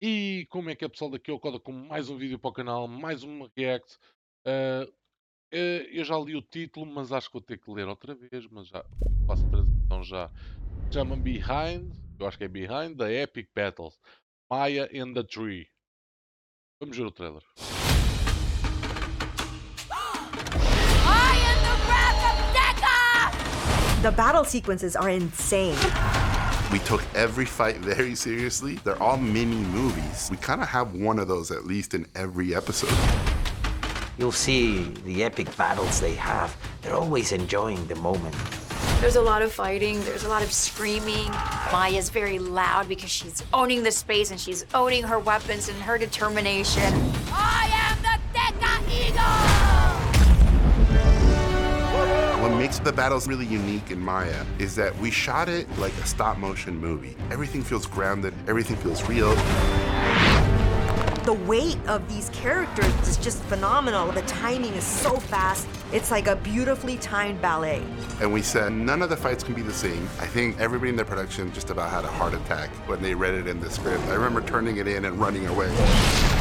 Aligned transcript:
E 0.00 0.46
como 0.50 0.68
é 0.68 0.74
que 0.74 0.84
é 0.84 0.88
pessoal 0.88 1.10
daqui 1.10 1.30
ao 1.30 1.40
Coda 1.40 1.58
com 1.58 1.72
mais 1.72 2.10
um 2.10 2.16
vídeo 2.18 2.38
para 2.38 2.50
o 2.50 2.52
canal, 2.52 2.86
mais 2.86 3.22
uma 3.22 3.50
react. 3.56 3.98
Eh, 4.44 4.86
eu 5.50 6.04
já 6.04 6.18
li 6.18 6.36
o 6.36 6.42
título, 6.42 6.86
mas 6.86 7.12
acho 7.12 7.28
que 7.28 7.34
vou 7.34 7.42
ter 7.42 7.58
que 7.58 7.70
ler 7.70 7.88
outra 7.88 8.14
vez, 8.14 8.46
mas 8.50 8.68
já 8.68 8.84
faço 9.26 9.46
a 9.46 9.50
transição 9.50 10.02
já. 10.02 10.30
Chama 10.92 11.16
Behind, 11.16 11.92
eu 12.18 12.26
acho 12.26 12.36
que 12.36 12.44
é 12.44 12.48
Behind 12.48 12.96
the 12.96 13.22
Epic 13.22 13.48
Battles. 13.54 13.98
Maya 14.50 14.88
and 14.94 15.14
the 15.14 15.22
Tree. 15.22 15.66
Vamos 16.80 16.96
ver 16.96 17.06
o 17.06 17.10
trailer. 17.10 17.42
I 21.08 21.38
am 21.48 21.58
the 21.62 21.74
wrath 21.88 22.22
of 22.30 22.36
Deca! 22.52 24.02
The 24.02 24.10
battle 24.10 24.44
sequences 24.44 24.94
are 24.94 25.10
insane. 25.10 25.74
We 26.72 26.80
took 26.80 27.02
every 27.14 27.44
fight 27.44 27.76
very 27.76 28.14
seriously. 28.16 28.74
They're 28.82 29.00
all 29.00 29.16
mini 29.16 29.56
movies. 29.56 30.28
We 30.30 30.36
kind 30.36 30.60
of 30.60 30.68
have 30.68 30.94
one 30.94 31.20
of 31.20 31.28
those 31.28 31.50
at 31.52 31.64
least 31.64 31.94
in 31.94 32.06
every 32.16 32.54
episode. 32.56 32.92
You'll 34.18 34.32
see 34.32 34.84
the 35.04 35.22
epic 35.22 35.54
battles 35.56 36.00
they 36.00 36.14
have. 36.14 36.56
They're 36.82 36.94
always 36.94 37.32
enjoying 37.32 37.86
the 37.86 37.94
moment. 37.96 38.34
There's 39.00 39.16
a 39.16 39.22
lot 39.22 39.42
of 39.42 39.52
fighting, 39.52 40.02
there's 40.04 40.24
a 40.24 40.28
lot 40.28 40.42
of 40.42 40.50
screaming. 40.50 41.30
Maya's 41.70 42.08
very 42.08 42.38
loud 42.38 42.88
because 42.88 43.10
she's 43.10 43.44
owning 43.52 43.82
the 43.82 43.92
space 43.92 44.30
and 44.30 44.40
she's 44.40 44.64
owning 44.74 45.02
her 45.02 45.18
weapons 45.18 45.68
and 45.68 45.78
her 45.82 45.98
determination. 45.98 47.05
Makes 52.76 52.90
the 52.90 52.92
battles 52.92 53.26
really 53.26 53.46
unique 53.46 53.90
in 53.90 53.98
Maya 53.98 54.44
is 54.58 54.74
that 54.74 54.94
we 54.98 55.10
shot 55.10 55.48
it 55.48 55.66
like 55.78 55.94
a 55.94 56.06
stop 56.06 56.36
motion 56.36 56.76
movie. 56.78 57.16
Everything 57.30 57.62
feels 57.62 57.86
grounded, 57.86 58.34
everything 58.46 58.76
feels 58.76 59.02
real. 59.08 59.34
The 61.24 61.38
weight 61.46 61.78
of 61.88 62.06
these 62.06 62.28
characters 62.34 62.92
is 63.08 63.16
just 63.16 63.42
phenomenal. 63.44 64.12
The 64.12 64.20
timing 64.22 64.74
is 64.74 64.84
so 64.84 65.18
fast. 65.18 65.66
It's 65.90 66.10
like 66.10 66.26
a 66.26 66.36
beautifully 66.36 66.98
timed 66.98 67.40
ballet. 67.40 67.82
And 68.20 68.30
we 68.30 68.42
said 68.42 68.72
none 68.72 69.00
of 69.00 69.08
the 69.08 69.16
fights 69.16 69.42
can 69.42 69.54
be 69.54 69.62
the 69.62 69.72
same. 69.72 70.02
I 70.20 70.26
think 70.26 70.60
everybody 70.60 70.90
in 70.90 70.96
the 70.96 71.04
production 71.06 71.50
just 71.54 71.70
about 71.70 71.90
had 71.90 72.04
a 72.04 72.08
heart 72.08 72.34
attack 72.34 72.68
when 72.86 73.00
they 73.00 73.14
read 73.14 73.32
it 73.32 73.46
in 73.46 73.58
the 73.58 73.70
script. 73.70 74.04
I 74.08 74.14
remember 74.16 74.42
turning 74.42 74.76
it 74.76 74.86
in 74.86 75.06
and 75.06 75.18
running 75.18 75.46
away. 75.46 75.72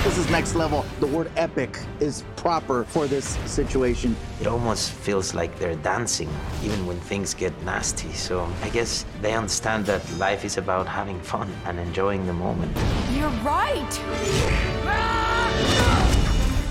This 0.05 0.19
is 0.19 0.29
next 0.29 0.53
level. 0.53 0.85
The 0.99 1.07
word 1.07 1.31
epic 1.35 1.79
is 1.99 2.23
proper 2.35 2.83
for 2.83 3.07
this 3.07 3.25
situation. 3.49 4.15
It 4.39 4.45
almost 4.45 4.91
feels 4.91 5.33
like 5.33 5.57
they're 5.57 5.77
dancing, 5.77 6.29
even 6.63 6.85
when 6.85 6.99
things 6.99 7.33
get 7.33 7.59
nasty. 7.63 8.13
So 8.13 8.47
I 8.61 8.69
guess 8.69 9.03
they 9.23 9.33
understand 9.33 9.87
that 9.87 10.07
life 10.17 10.45
is 10.45 10.57
about 10.57 10.85
having 10.85 11.19
fun 11.21 11.51
and 11.65 11.79
enjoying 11.79 12.27
the 12.27 12.33
moment. 12.33 12.71
You're 13.13 13.29
right! 13.41 13.89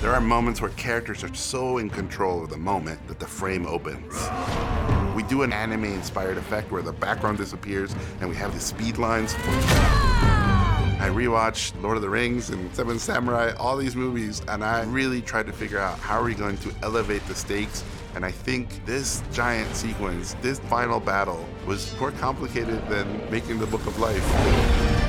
There 0.00 0.12
are 0.12 0.20
moments 0.20 0.60
where 0.60 0.70
characters 0.70 1.24
are 1.24 1.34
so 1.34 1.78
in 1.78 1.90
control 1.90 2.44
of 2.44 2.50
the 2.50 2.56
moment 2.56 3.04
that 3.08 3.18
the 3.18 3.26
frame 3.26 3.66
opens. 3.66 4.14
We 5.16 5.24
do 5.24 5.42
an 5.42 5.52
anime 5.52 5.86
inspired 5.86 6.38
effect 6.38 6.70
where 6.70 6.82
the 6.82 6.92
background 6.92 7.38
disappears 7.38 7.96
and 8.20 8.30
we 8.30 8.36
have 8.36 8.54
the 8.54 8.60
speed 8.60 8.96
lines. 8.96 9.34
I 11.04 11.08
rewatched 11.08 11.82
Lord 11.82 11.96
of 11.96 12.02
the 12.02 12.08
Rings 12.08 12.48
and 12.48 12.74
Seven 12.74 12.98
Samurai, 12.98 13.52
all 13.58 13.76
these 13.76 13.94
movies, 13.94 14.40
and 14.48 14.64
I 14.64 14.84
really 14.84 15.20
tried 15.20 15.44
to 15.48 15.52
figure 15.52 15.78
out 15.78 15.98
how 15.98 16.18
are 16.18 16.24
we 16.24 16.34
going 16.34 16.56
to 16.56 16.74
elevate 16.82 17.22
the 17.26 17.34
stakes. 17.34 17.84
And 18.14 18.24
I 18.24 18.30
think 18.30 18.86
this 18.86 19.22
giant 19.30 19.76
sequence, 19.76 20.34
this 20.40 20.58
final 20.60 21.00
battle, 21.00 21.46
was 21.66 21.94
more 22.00 22.10
complicated 22.12 22.88
than 22.88 23.30
making 23.30 23.58
the 23.58 23.66
Book 23.66 23.86
of 23.86 23.98
Life. 23.98 24.24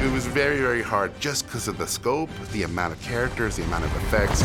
It 0.04 0.12
was 0.12 0.28
very, 0.28 0.60
very 0.60 0.82
hard 0.82 1.18
just 1.22 1.46
because 1.46 1.70
of 1.70 1.78
the 1.78 1.88
scope, 1.88 2.30
the 2.52 2.64
amount 2.64 2.92
of 2.92 3.02
characters, 3.02 3.56
the 3.56 3.64
amount 3.64 3.86
of 3.86 3.96
effects. 3.96 4.42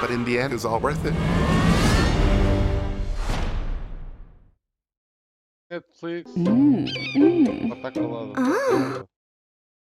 But 0.00 0.10
in 0.10 0.24
the 0.24 0.40
end, 0.40 0.52
it 0.52 0.56
was 0.56 0.64
all 0.64 0.80
worth 0.80 1.04
it. 1.06 1.93
Netflix. 5.74 6.30
Hum, 6.36 6.84
Ela 7.64 7.76
está 7.76 7.90
calada. 7.92 9.08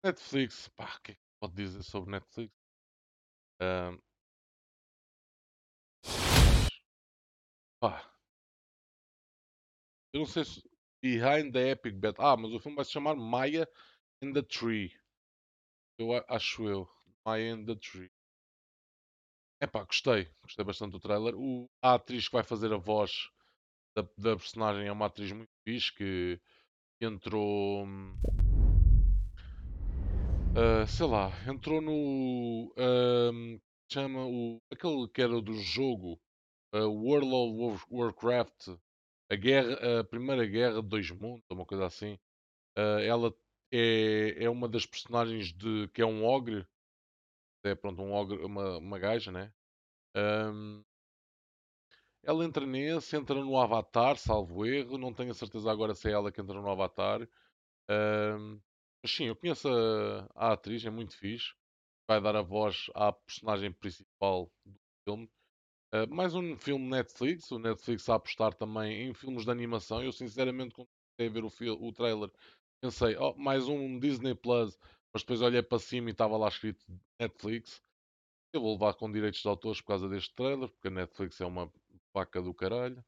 Netflix. 0.03 0.69
Pá, 0.69 0.95
o 0.95 1.01
que 1.01 1.11
é 1.11 1.15
que 1.15 1.21
pode 1.39 1.53
dizer 1.53 1.83
sobre 1.83 2.11
Netflix? 2.11 2.51
Ahm. 3.61 3.99
Pá. 7.79 8.11
Eu 10.13 10.21
não 10.21 10.25
sei 10.25 10.45
se. 10.45 10.67
Behind 10.99 11.53
the 11.53 11.69
Epic 11.69 11.95
Battle. 11.95 12.25
Ah, 12.25 12.35
mas 12.35 12.51
o 12.51 12.59
filme 12.59 12.75
vai 12.75 12.83
se 12.83 12.91
chamar 12.91 13.15
Maya 13.15 13.69
in 14.23 14.33
the 14.33 14.41
Tree. 14.41 14.91
Eu 15.99 16.11
acho 16.27 16.67
eu. 16.67 16.89
Maya 17.23 17.51
in 17.51 17.65
the 17.65 17.75
Tree. 17.75 18.11
Epá, 19.61 19.83
gostei. 19.83 20.27
Gostei 20.41 20.65
bastante 20.65 20.93
do 20.93 20.99
trailer. 20.99 21.35
O, 21.35 21.69
a 21.83 21.93
atriz 21.93 22.27
que 22.27 22.33
vai 22.33 22.43
fazer 22.43 22.73
a 22.73 22.77
voz 22.77 23.29
da, 23.97 24.07
da 24.17 24.35
personagem 24.37 24.87
é 24.87 24.91
uma 24.91 25.07
atriz 25.07 25.31
muito 25.31 25.49
fixe 25.67 25.91
que 25.93 26.39
entrou. 27.01 27.85
ah, 30.55 30.85
sei 30.87 31.05
lá, 31.07 31.31
entrou 31.47 31.81
no. 31.81 32.73
ahm, 32.77 33.59
chama 33.91 34.25
o. 34.25 34.61
aquele 34.71 35.07
que 35.07 35.21
era 35.21 35.41
do 35.41 35.53
jogo. 35.53 36.19
ah, 36.73 36.85
World 36.87 37.31
of 37.33 37.55
War- 37.57 37.87
Warcraft. 37.91 38.77
A, 39.31 39.35
guerra, 39.35 39.99
a 39.99 40.03
Primeira 40.05 40.45
Guerra 40.45 40.81
de 40.81 40.87
Dois 40.87 41.11
Mundos, 41.11 41.43
uma 41.51 41.65
coisa 41.65 41.85
assim. 41.85 42.17
Ah, 42.77 43.01
ela 43.01 43.33
é, 43.73 44.43
é 44.45 44.49
uma 44.49 44.67
das 44.69 44.85
personagens 44.85 45.53
de. 45.53 45.87
que 45.89 46.01
é 46.01 46.05
um 46.05 46.25
ogre. 46.25 46.65
É 47.65 47.75
pronto, 47.75 48.01
um 48.01 48.13
ogre, 48.13 48.43
uma, 48.45 48.77
uma 48.77 48.99
gaja, 48.99 49.31
né? 49.31 49.51
Ahm, 50.15 50.83
ela 52.23 52.45
entra 52.45 52.65
nesse, 52.65 53.15
entra 53.15 53.35
no 53.43 53.57
Avatar, 53.57 54.17
salvo 54.17 54.65
erro. 54.65 54.97
Não 54.97 55.13
tenho 55.13 55.31
a 55.31 55.33
certeza 55.33 55.71
agora 55.71 55.93
se 55.95 56.09
é 56.09 56.13
ela 56.13 56.31
que 56.31 56.41
entra 56.41 56.59
no 56.61 56.69
Avatar. 56.69 57.27
Ahm, 57.89 58.59
mas 59.01 59.11
sim, 59.11 59.25
eu 59.25 59.35
conheço 59.35 59.67
a, 59.69 60.29
a 60.35 60.53
atriz, 60.53 60.85
é 60.85 60.89
muito 60.89 61.15
fixe. 61.17 61.53
Vai 62.09 62.21
dar 62.21 62.35
a 62.35 62.41
voz 62.41 62.89
à 62.95 63.11
personagem 63.11 63.71
principal 63.71 64.51
do 64.65 64.79
filme. 65.05 65.29
Ah, 65.91 66.05
mais 66.07 66.35
um 66.35 66.55
filme 66.57 66.89
Netflix. 66.89 67.51
O 67.51 67.59
Netflix 67.59 68.09
a 68.09 68.15
apostar 68.15 68.53
também 68.53 69.09
em 69.09 69.13
filmes 69.13 69.45
de 69.45 69.51
animação. 69.51 70.03
Eu 70.03 70.11
sinceramente, 70.11 70.73
quando 70.75 70.87
comecei 71.17 71.27
a 71.27 71.29
ver 71.29 71.43
o, 71.45 71.87
o 71.87 71.93
trailer, 71.93 72.31
pensei, 72.81 73.15
oh, 73.17 73.33
mais 73.35 73.67
um 73.67 73.99
Disney 73.99 74.35
Plus. 74.35 74.77
Mas 75.13 75.23
depois 75.23 75.41
olhei 75.41 75.63
para 75.63 75.79
cima 75.79 76.09
e 76.09 76.11
estava 76.11 76.37
lá 76.37 76.47
escrito 76.47 76.85
Netflix. 77.19 77.81
Eu 78.53 78.61
vou 78.61 78.73
levar 78.73 78.93
com 78.95 79.11
direitos 79.11 79.41
de 79.41 79.47
autores 79.47 79.81
por 79.81 79.87
causa 79.87 80.09
deste 80.09 80.33
trailer, 80.35 80.69
porque 80.69 80.87
a 80.87 80.91
Netflix 80.91 81.39
é 81.41 81.45
uma 81.45 81.71
vaca 82.17 82.41
do 82.41 82.53
caralho. 82.53 83.03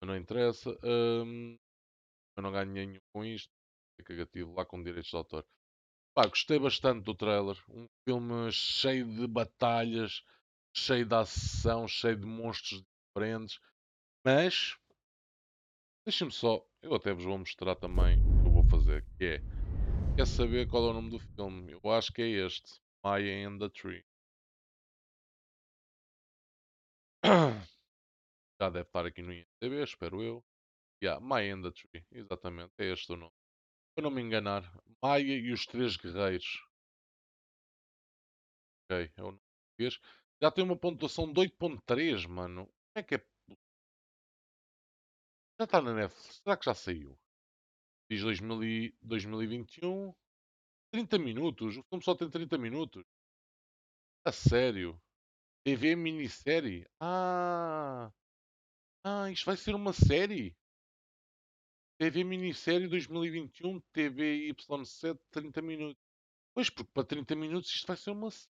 Mas 0.00 0.08
não 0.08 0.16
interessa. 0.16 0.70
Ahm, 0.82 1.56
eu 2.36 2.42
não 2.42 2.52
ganho 2.52 2.72
nenhum 2.72 3.00
com 3.12 3.24
isto. 3.24 3.52
É 3.98 4.02
cagativo 4.02 4.54
lá 4.54 4.64
com 4.64 4.82
direitos 4.82 5.10
de 5.10 5.16
autor. 5.16 5.46
Pá, 6.14 6.26
gostei 6.26 6.58
bastante 6.58 7.04
do 7.04 7.14
trailer. 7.14 7.56
Um 7.70 7.86
filme 8.04 8.52
cheio 8.52 9.06
de 9.06 9.26
batalhas, 9.26 10.22
cheio 10.74 11.06
de 11.06 11.14
ação, 11.14 11.88
cheio 11.88 12.16
de 12.16 12.26
monstros 12.26 12.82
diferentes. 13.16 13.58
Mas, 14.24 14.76
deixem-me 16.06 16.32
só, 16.32 16.64
eu 16.82 16.94
até 16.94 17.12
vos 17.12 17.24
vou 17.24 17.38
mostrar 17.38 17.74
também 17.76 18.18
o 18.18 18.42
que 18.42 18.48
eu 18.48 18.52
vou 18.52 18.64
fazer, 18.64 19.04
que 19.18 19.24
é, 19.24 19.38
quer 20.16 20.26
saber 20.26 20.66
qual 20.68 20.86
é 20.86 20.90
o 20.90 20.92
nome 20.92 21.10
do 21.10 21.18
filme? 21.18 21.72
Eu 21.72 21.90
acho 21.90 22.12
que 22.12 22.22
é 22.22 22.28
este, 22.46 22.80
Maya 23.02 23.48
and 23.48 23.58
the 23.58 23.68
Tree. 23.68 24.04
Já 28.62 28.70
deve 28.70 28.86
estar 28.86 29.04
aqui 29.04 29.22
no 29.22 29.32
IMDb, 29.32 29.82
espero 29.82 30.22
eu. 30.22 30.44
Yeah, 31.02 31.20
the 31.20 31.72
Tree, 31.72 32.06
exatamente, 32.12 32.72
é 32.78 32.92
este 32.92 33.12
o 33.12 33.16
nome. 33.16 33.34
Para 33.92 34.04
não 34.04 34.10
me 34.12 34.22
enganar, 34.22 34.62
Maia 35.02 35.36
e 35.36 35.52
os 35.52 35.66
Três 35.66 35.96
Guerreiros. 35.96 36.64
Ok, 38.84 39.12
é 39.16 39.20
o 39.20 39.32
nome. 39.32 39.40
Já 40.40 40.52
tem 40.52 40.62
uma 40.62 40.76
pontuação 40.76 41.32
de 41.32 41.40
8.3, 41.40 42.28
mano. 42.28 42.66
Como 42.66 42.76
é 42.94 43.02
que 43.02 43.16
é? 43.16 43.26
Já 45.58 45.64
está 45.64 45.82
na 45.82 45.92
Netflix. 45.92 46.36
Será 46.44 46.56
que 46.56 46.64
já 46.64 46.74
saiu? 46.74 47.18
Diz 48.08 48.22
2000 48.22 48.62
e 48.62 48.94
2021. 49.02 50.14
30 50.92 51.18
minutos. 51.18 51.78
O 51.78 51.82
filme 51.82 52.04
só 52.04 52.14
tem 52.14 52.30
30 52.30 52.56
minutos. 52.58 53.04
A 54.24 54.30
sério? 54.30 55.02
TV 55.64 55.96
minissérie? 55.96 56.86
Ah! 57.00 58.12
Ah, 59.04 59.30
isto 59.30 59.46
vai 59.46 59.56
ser 59.56 59.74
uma 59.76 59.92
série? 59.92 60.56
TV 61.98 62.24
minissérie 62.24 62.88
2021, 62.88 63.80
TV 63.92 64.48
Y7, 64.48 65.20
30 65.30 65.62
minutos. 65.62 66.00
Pois, 66.54 66.70
porque 66.70 66.90
para 66.94 67.06
30 67.06 67.34
minutos 67.36 67.70
isto 67.74 67.86
vai 67.86 67.96
ser 67.96 68.10
uma 68.10 68.30
série. 68.30 68.50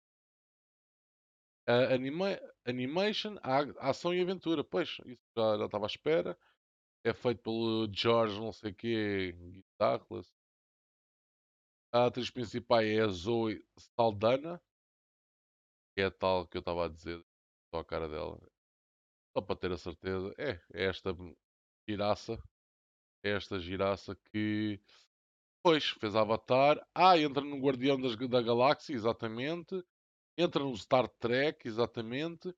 Ah, 1.67 1.93
anima 1.95 2.39
animation, 2.65 3.37
a- 3.43 3.89
ação 3.89 4.13
e 4.13 4.21
aventura. 4.21 4.63
Pois, 4.63 4.89
isso 5.05 5.21
já, 5.37 5.65
estava 5.65 5.85
à 5.85 5.87
espera. 5.87 6.37
É 7.05 7.13
feito 7.13 7.41
pelo 7.43 7.89
George 7.93 8.39
não 8.39 8.53
sei 8.53 8.73
quê, 8.73 9.33
Guitarras. 9.33 10.33
A 11.93 12.05
atriz 12.07 12.29
principal 12.29 12.81
é 12.81 12.99
a 12.99 13.07
Zoe 13.07 13.63
Saldana, 13.95 14.61
que 15.95 16.01
é 16.01 16.05
a 16.05 16.11
tal 16.11 16.47
que 16.47 16.57
eu 16.57 16.59
estava 16.59 16.85
a 16.85 16.89
dizer, 16.89 17.23
só 17.73 17.79
a 17.81 17.85
cara 17.85 18.07
dela. 18.09 18.39
Só 19.33 19.41
para 19.41 19.55
ter 19.55 19.71
a 19.71 19.77
certeza. 19.77 20.33
É, 20.37 20.59
é 20.73 20.85
esta 20.85 21.15
giraça. 21.87 22.41
É 23.23 23.31
esta 23.31 23.59
giraça 23.59 24.15
que. 24.15 24.79
Pois, 25.63 25.89
fez 25.89 26.15
Avatar. 26.15 26.85
Ah, 26.93 27.17
entra 27.17 27.43
no 27.43 27.59
Guardião 27.59 27.99
das, 27.99 28.15
da 28.15 28.41
Galáxia, 28.41 28.93
exatamente. 28.93 29.83
Entra 30.37 30.63
no 30.63 30.75
Star 30.75 31.07
Trek, 31.07 31.67
exatamente. 31.67 32.53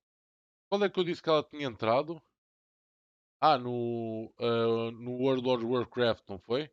Quando 0.70 0.86
é 0.86 0.90
que 0.90 1.00
eu 1.00 1.04
disse 1.04 1.22
que 1.22 1.30
ela 1.30 1.44
tinha 1.44 1.68
entrado? 1.68 2.22
Ah, 3.42 3.58
no, 3.58 4.34
uh, 4.40 4.92
no 4.92 5.18
World 5.18 5.48
of 5.50 5.66
Warcraft, 5.66 6.30
não 6.30 6.40
foi? 6.40 6.72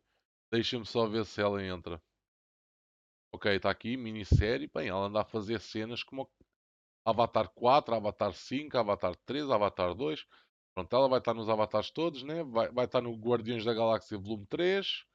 Deixa-me 0.51 0.85
só 0.85 1.05
ver 1.05 1.25
se 1.25 1.41
ela 1.41 1.63
entra. 1.63 2.01
Ok, 3.33 3.53
está 3.55 3.69
aqui, 3.69 3.95
minissérie. 3.97 4.69
Bem, 4.73 4.87
ela 4.87 5.07
anda 5.07 5.21
a 5.21 5.25
fazer 5.25 5.59
cenas 5.59 6.03
como 6.03 6.29
Avatar 7.05 7.49
4, 7.49 7.95
Avatar 7.95 8.33
5, 8.33 8.77
Avatar 8.77 9.15
3, 9.25 9.49
Avatar 9.49 9.93
2. 9.95 10.25
Pronto, 10.73 10.95
ela 10.95 11.09
vai 11.09 11.19
estar 11.19 11.33
nos 11.33 11.49
avatares 11.49 11.91
todos, 11.91 12.23
né? 12.23 12.43
Vai, 12.43 12.71
vai 12.71 12.85
estar 12.85 13.01
no 13.01 13.13
Guardiões 13.15 13.65
da 13.65 13.73
Galáxia 13.73 14.17
Volume 14.17 14.45
3. 14.47 15.05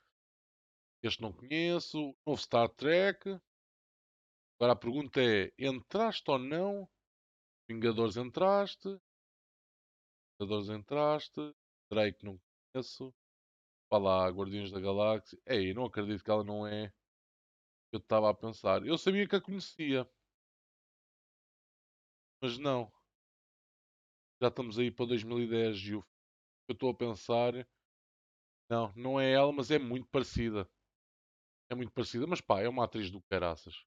Este 1.02 1.22
não 1.22 1.32
conheço. 1.32 2.14
Novo 2.26 2.40
Star 2.40 2.68
Trek. 2.68 3.40
Agora 4.58 4.72
a 4.72 4.76
pergunta 4.76 5.20
é: 5.20 5.52
entraste 5.58 6.30
ou 6.30 6.38
não? 6.38 6.88
Vingadores 7.68 8.16
entraste. 8.16 9.00
Vingadores 10.38 10.68
entraste. 10.68 11.54
Drake 11.90 12.24
não 12.24 12.38
conheço. 12.72 13.14
Vá 13.90 13.98
lá, 13.98 14.28
Guardiões 14.28 14.70
da 14.70 14.80
Galáxia. 14.80 15.38
Ei, 15.46 15.72
não 15.72 15.84
acredito 15.86 16.22
que 16.22 16.30
ela 16.30 16.44
não 16.44 16.66
é. 16.66 16.92
Eu 17.92 17.98
estava 17.98 18.30
a 18.30 18.34
pensar. 18.34 18.84
Eu 18.86 18.98
sabia 18.98 19.26
que 19.26 19.36
a 19.36 19.40
conhecia. 19.40 20.06
Mas 22.40 22.58
não. 22.58 22.92
Já 24.40 24.48
estamos 24.48 24.78
aí 24.78 24.90
para 24.90 25.06
2010 25.06 25.76
e 25.78 25.94
o 25.94 26.02
que 26.02 26.08
eu 26.70 26.74
estou 26.74 26.90
a 26.90 26.94
pensar. 26.94 27.52
Não, 28.68 28.92
não 28.94 29.20
é 29.20 29.32
ela, 29.32 29.52
mas 29.52 29.70
é 29.70 29.78
muito 29.78 30.08
parecida. 30.08 30.68
É 31.70 31.74
muito 31.74 31.92
parecida, 31.92 32.26
mas 32.26 32.40
pá, 32.40 32.60
é 32.60 32.68
uma 32.68 32.84
atriz 32.84 33.10
do 33.10 33.20
caraças. 33.22 33.84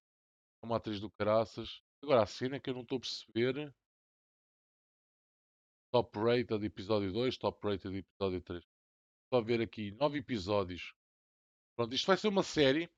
É 0.62 0.66
uma 0.66 0.78
atriz 0.78 1.00
do 1.00 1.10
caraças. 1.12 1.82
Agora 2.04 2.24
a 2.24 2.26
cena 2.26 2.56
é 2.56 2.60
que 2.60 2.70
eu 2.70 2.74
não 2.74 2.82
estou 2.82 2.98
a 2.98 3.02
perceber. 3.02 3.74
Top 5.92 6.18
rated 6.18 6.66
episódio 6.66 7.12
2, 7.12 7.38
top 7.38 7.68
rated 7.68 7.98
episódio 7.98 8.42
3. 8.42 8.64
Estou 8.64 9.40
a 9.40 9.42
ver 9.42 9.62
aqui 9.62 9.92
9 9.92 10.20
episódios. 10.20 10.94
Pronto, 11.76 11.94
isto 11.94 12.08
vai 12.08 12.18
ser 12.18 12.28
uma 12.28 12.44
série. 12.44 12.90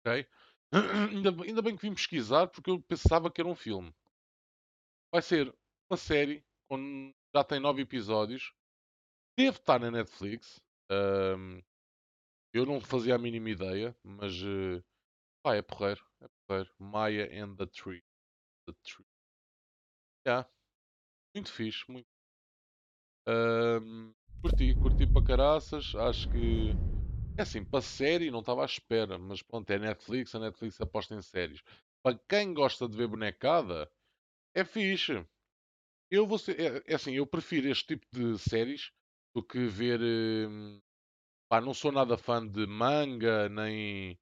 Ok? 0.00 0.26
ainda, 1.10 1.30
ainda 1.42 1.62
bem 1.62 1.76
que 1.76 1.82
vim 1.82 1.94
pesquisar 1.94 2.46
porque 2.48 2.70
eu 2.70 2.80
pensava 2.82 3.30
que 3.30 3.40
era 3.40 3.48
um 3.48 3.56
filme. 3.56 3.92
Vai 5.12 5.22
ser 5.22 5.52
uma 5.90 5.96
série 5.96 6.44
com, 6.68 7.12
já 7.34 7.42
tem 7.42 7.58
9 7.58 7.82
episódios. 7.82 8.52
Deve 9.36 9.58
estar 9.58 9.80
na 9.80 9.90
Netflix. 9.90 10.60
Um, 10.90 11.60
eu 12.52 12.64
não 12.64 12.80
fazia 12.80 13.14
a 13.14 13.18
mínima 13.18 13.50
ideia, 13.50 13.96
mas 14.04 14.40
uh, 14.42 14.82
pá, 15.42 15.56
é 15.56 15.62
porreiro. 15.62 16.04
É 16.20 16.28
porreiro. 16.46 16.70
Maya 16.78 17.44
and 17.44 17.56
the 17.56 17.66
Tree. 17.66 18.02
The 18.66 18.74
Tree. 18.84 19.06
Yeah. 20.26 20.48
Muito 21.34 21.52
fixe. 21.52 21.90
Muito. 21.90 22.08
Um, 23.28 24.14
curti, 24.42 24.74
curti 24.74 25.06
para 25.06 25.24
caraças. 25.24 25.94
Acho 25.94 26.30
que 26.30 26.70
é 27.38 27.42
assim, 27.42 27.64
para 27.64 27.80
série 27.80 28.30
não 28.30 28.40
estava 28.40 28.62
à 28.62 28.66
espera, 28.66 29.18
mas 29.18 29.42
pronto, 29.42 29.70
é 29.70 29.78
Netflix, 29.78 30.34
a 30.34 30.38
Netflix 30.38 30.80
aposta 30.80 31.14
em 31.14 31.22
séries. 31.22 31.62
Para 32.02 32.18
quem 32.28 32.52
gosta 32.52 32.88
de 32.88 32.96
ver 32.96 33.08
bonecada, 33.08 33.90
é 34.54 34.64
fixe. 34.64 35.24
Eu 36.10 36.26
vou 36.26 36.38
ser, 36.38 36.58
é, 36.60 36.82
é 36.92 36.94
assim, 36.94 37.12
eu 37.12 37.26
prefiro 37.26 37.68
este 37.68 37.86
tipo 37.96 38.06
de 38.12 38.38
séries 38.38 38.90
do 39.34 39.42
que 39.42 39.66
ver. 39.66 40.00
Hum, 40.00 40.80
pá, 41.48 41.60
não 41.60 41.74
sou 41.74 41.92
nada 41.92 42.18
fã 42.18 42.46
de 42.46 42.66
manga, 42.66 43.48
nem. 43.48 44.18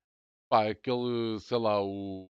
Pá, 0.50 0.69
aquele, 0.70 1.40
sei 1.40 1.58
lá, 1.58 1.82
o. 1.82 2.28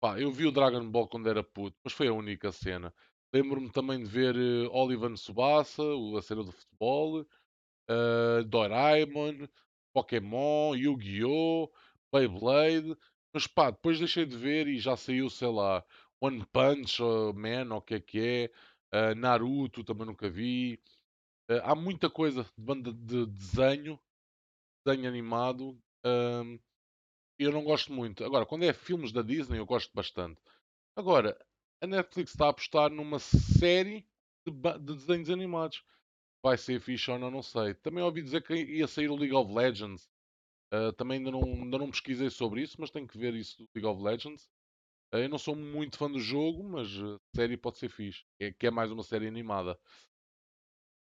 Pá, 0.00 0.20
eu 0.20 0.32
vi 0.32 0.46
o 0.46 0.52
Dragon 0.52 0.88
Ball 0.90 1.08
quando 1.08 1.28
era 1.28 1.42
puto, 1.42 1.76
mas 1.84 1.92
foi 1.92 2.08
a 2.08 2.12
única 2.12 2.52
cena. 2.52 2.94
Lembro-me 3.34 3.70
também 3.70 4.02
de 4.02 4.08
ver 4.08 4.36
uh, 4.36 4.70
Oliver 4.72 5.12
Tsubasa, 5.14 5.82
a 6.18 6.22
cena 6.22 6.44
do 6.44 6.52
futebol, 6.52 7.22
uh, 7.90 8.44
Doraemon, 8.46 9.48
Pokémon, 9.92 10.74
Yu-Gi-Oh!, 10.74 11.70
Beyblade, 12.12 12.96
mas 13.32 13.46
pá, 13.46 13.70
depois 13.70 13.98
deixei 13.98 14.24
de 14.24 14.36
ver 14.36 14.68
e 14.68 14.78
já 14.78 14.96
saiu, 14.96 15.28
sei 15.28 15.48
lá, 15.48 15.84
One 16.20 16.44
Punch 16.46 17.00
Man, 17.34 17.72
ou 17.72 17.78
o 17.78 17.82
que 17.82 17.94
é 17.94 18.00
que 18.00 18.50
é, 18.92 19.10
uh, 19.12 19.14
Naruto 19.14 19.84
também 19.84 20.06
nunca 20.06 20.28
vi. 20.28 20.80
Uh, 21.50 21.60
há 21.62 21.74
muita 21.74 22.10
coisa 22.10 22.44
de 22.44 22.50
banda 22.56 22.92
de 22.92 23.26
desenho, 23.26 23.98
desenho 24.84 25.08
animado, 25.08 25.78
um, 26.04 26.58
eu 27.38 27.52
não 27.52 27.62
gosto 27.64 27.92
muito. 27.92 28.24
Agora, 28.24 28.46
quando 28.46 28.64
é 28.64 28.72
filmes 28.72 29.12
da 29.12 29.22
Disney, 29.22 29.58
eu 29.58 29.66
gosto 29.66 29.90
bastante. 29.94 30.40
Agora, 30.96 31.38
a 31.82 31.86
Netflix 31.86 32.30
está 32.30 32.46
a 32.46 32.50
apostar 32.50 32.90
numa 32.90 33.18
série 33.18 34.06
de, 34.46 34.52
de 34.52 34.94
desenhos 34.94 35.28
animados 35.28 35.84
vai 36.46 36.56
ser 36.56 36.80
fixe 36.80 37.10
ou 37.10 37.18
não, 37.18 37.28
não 37.28 37.42
sei. 37.42 37.74
Também 37.74 38.04
ouvi 38.04 38.22
dizer 38.22 38.40
que 38.40 38.54
ia 38.54 38.86
sair 38.86 39.10
o 39.10 39.16
League 39.16 39.34
of 39.34 39.52
Legends. 39.52 40.08
Uh, 40.72 40.92
também 40.92 41.18
ainda 41.18 41.32
não, 41.32 41.42
ainda 41.42 41.78
não 41.78 41.90
pesquisei 41.90 42.30
sobre 42.30 42.62
isso, 42.62 42.76
mas 42.78 42.90
tenho 42.90 43.06
que 43.06 43.18
ver 43.18 43.34
isso 43.34 43.58
do 43.58 43.68
League 43.74 43.86
of 43.86 44.00
Legends. 44.00 44.48
Uh, 45.16 45.22
eu 45.22 45.28
não 45.28 45.38
sou 45.38 45.56
muito 45.56 45.96
fã 45.98 46.10
do 46.10 46.20
jogo, 46.20 46.62
mas 46.64 46.88
a 46.98 47.18
série 47.34 47.56
pode 47.56 47.78
ser 47.78 47.88
fixe. 47.88 48.24
É, 48.40 48.52
que 48.52 48.66
é 48.66 48.70
mais 48.70 48.90
uma 48.90 49.02
série 49.02 49.26
animada. 49.26 49.78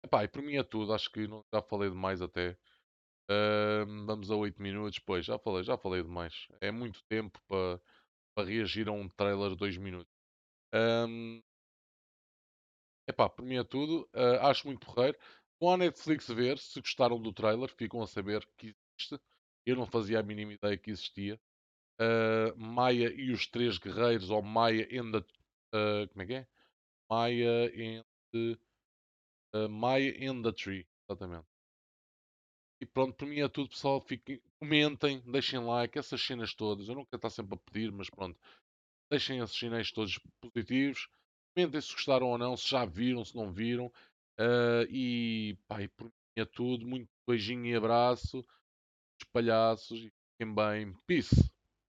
Epá, 0.03 0.23
e 0.23 0.27
por 0.27 0.41
mim 0.41 0.55
é 0.55 0.63
tudo. 0.63 0.93
Acho 0.93 1.11
que 1.11 1.27
não, 1.27 1.43
já 1.53 1.61
falei 1.61 1.89
demais 1.89 2.21
até. 2.21 2.57
Uh, 3.29 4.05
vamos 4.05 4.29
a 4.31 4.35
8 4.35 4.61
minutos. 4.61 4.99
Pois, 4.99 5.25
já 5.25 5.39
falei, 5.39 5.63
já 5.63 5.77
falei 5.77 6.03
demais. 6.03 6.47
É 6.61 6.71
muito 6.71 7.03
tempo 7.05 7.39
para 7.47 7.79
para 8.35 8.49
reagir 8.49 8.89
a 8.89 8.91
um 8.91 9.07
trailer 9.07 9.51
de 9.51 9.55
2 9.55 9.77
minutos. 9.77 10.11
Um, 10.73 11.41
Epá, 13.07 13.29
por 13.29 13.45
mim 13.45 13.55
é 13.55 13.63
tudo. 13.63 14.07
Uh, 14.13 14.39
acho 14.41 14.67
muito 14.67 14.85
porreiro. 14.85 15.17
Vão 15.59 15.73
à 15.73 15.77
Netflix 15.77 16.27
ver 16.27 16.57
se 16.59 16.79
gostaram 16.81 17.21
do 17.21 17.31
trailer. 17.33 17.69
Ficam 17.69 18.01
a 18.01 18.07
saber 18.07 18.45
que 18.57 18.75
existe. 18.99 19.19
Eu 19.65 19.75
não 19.75 19.85
fazia 19.85 20.19
a 20.19 20.23
mínima 20.23 20.53
ideia 20.53 20.77
que 20.77 20.91
existia. 20.91 21.39
Uh, 22.01 22.57
Maia 22.57 23.13
e 23.13 23.31
os 23.31 23.47
Três 23.47 23.77
Guerreiros, 23.77 24.29
ou 24.29 24.41
Maia 24.41 24.87
and 24.91 25.11
the... 25.11 25.19
Uh, 25.73 26.07
como 26.09 26.21
é 26.21 26.25
que 26.25 26.33
é? 26.33 26.47
Maia 27.09 27.65
and 27.67 28.05
the... 28.31 28.57
Uh, 29.55 29.69
Maia 29.69 30.13
and 30.29 30.41
the 30.41 30.51
Tree. 30.51 30.85
Exatamente. 31.09 31.47
E 32.81 32.85
pronto, 32.85 33.15
por 33.15 33.27
mim 33.27 33.39
é 33.39 33.47
tudo, 33.47 33.69
pessoal. 33.69 34.01
Fiquem, 34.01 34.41
comentem, 34.59 35.21
deixem 35.21 35.59
like, 35.59 35.97
essas 35.97 36.21
cenas 36.21 36.53
todas. 36.53 36.89
Eu 36.89 36.95
quero 37.05 37.15
estar 37.15 37.29
sempre 37.29 37.55
a 37.55 37.71
pedir, 37.71 37.91
mas 37.91 38.09
pronto. 38.09 38.37
Deixem 39.09 39.39
esses 39.39 39.57
sinais 39.57 39.91
todos 39.91 40.19
positivos. 40.41 41.07
Comentem 41.55 41.79
se 41.79 41.93
gostaram 41.93 42.27
ou 42.27 42.37
não, 42.37 42.57
se 42.57 42.69
já 42.69 42.83
viram, 42.85 43.23
se 43.23 43.35
não 43.35 43.51
viram. 43.51 43.87
Uh, 44.37 44.83
e 44.89 45.57
pá, 45.67 45.81
e 45.81 45.87
por 45.87 46.05
mim 46.07 46.11
é 46.37 46.45
tudo. 46.45 46.85
Muito 46.85 47.09
beijinho 47.27 47.65
e 47.65 47.75
abraço. 47.75 48.45
Espalhaços 49.21 49.97
e 49.97 50.11
fiquem 50.33 50.53
bem. 50.53 50.93
Peace. 51.07 51.54